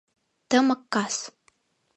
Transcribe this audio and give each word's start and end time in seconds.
Тымык 0.49 0.81
кас. 0.93 1.15